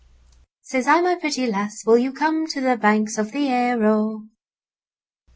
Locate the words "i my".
0.87-1.13